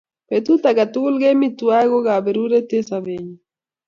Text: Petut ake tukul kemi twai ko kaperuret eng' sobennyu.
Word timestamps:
Petut 0.29 0.63
ake 0.69 0.85
tukul 0.93 1.15
kemi 1.21 1.47
twai 1.59 1.85
ko 1.91 1.97
kaperuret 2.07 2.69
eng' 2.75 2.87
sobennyu. 2.89 3.35